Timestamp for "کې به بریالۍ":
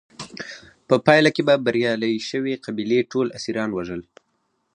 1.35-2.15